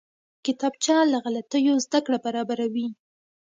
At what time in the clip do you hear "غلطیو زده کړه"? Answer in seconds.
1.25-2.17